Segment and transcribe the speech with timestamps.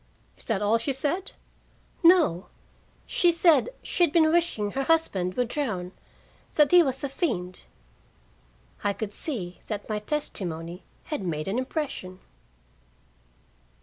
[0.35, 1.33] "Is that all she said?"
[2.01, 2.47] "No.
[3.05, 5.91] She said she'd been wishing her husband would drown;
[6.55, 7.65] that he was a fiend."
[8.83, 10.81] I could see that my testimony
[11.13, 12.19] had made an impression.